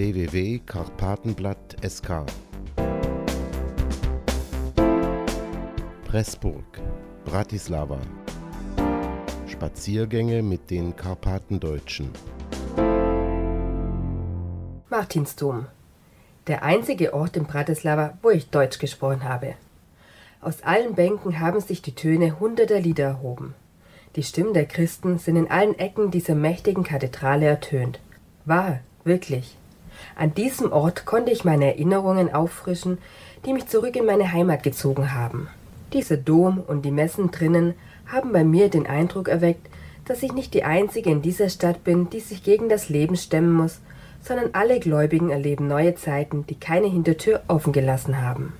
[0.00, 2.24] www.karpatenblatt.sk
[6.06, 6.80] Pressburg,
[7.26, 7.98] Bratislava
[9.46, 12.08] Spaziergänge mit den Karpatendeutschen
[14.88, 15.66] Martinsdom.
[16.46, 19.52] Der einzige Ort in Bratislava, wo ich Deutsch gesprochen habe.
[20.40, 23.54] Aus allen Bänken haben sich die Töne hunderter Lieder erhoben.
[24.16, 28.00] Die Stimmen der Christen sind in allen Ecken dieser mächtigen Kathedrale ertönt.
[28.46, 29.58] Wahr, wirklich.
[30.16, 32.98] An diesem Ort konnte ich meine Erinnerungen auffrischen,
[33.46, 35.48] die mich zurück in meine Heimat gezogen haben.
[35.92, 37.74] Dieser Dom und die Messen drinnen
[38.06, 39.68] haben bei mir den Eindruck erweckt,
[40.04, 43.52] dass ich nicht die Einzige in dieser Stadt bin, die sich gegen das Leben stemmen
[43.52, 43.80] muss,
[44.22, 48.52] sondern alle Gläubigen erleben neue Zeiten, die keine Hintertür offen gelassen haben.